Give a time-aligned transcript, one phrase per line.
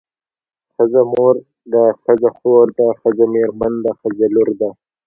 [0.73, 1.35] ښځه مور
[1.73, 4.69] ده ښځه خور ده ښځه مېرمن ده ښځه لور ده.